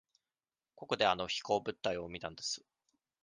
[0.73, 2.65] ここであの飛行物体を見たんです。